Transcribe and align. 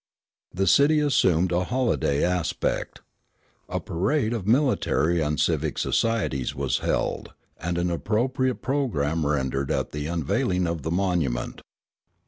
The 0.51 0.65
city 0.65 0.99
assumed 0.99 1.51
a 1.51 1.65
holiday 1.65 2.23
aspect. 2.23 3.01
A 3.69 3.79
parade 3.79 4.33
of 4.33 4.47
military 4.47 5.21
and 5.21 5.39
civic 5.39 5.77
societies 5.77 6.55
was 6.55 6.79
held, 6.79 7.33
and 7.59 7.77
an 7.77 7.91
appropriate 7.91 8.63
programme 8.63 9.27
rendered 9.27 9.69
at 9.69 9.91
the 9.91 10.07
unveiling 10.07 10.65
of 10.65 10.81
the 10.81 10.89
monument. 10.89 11.61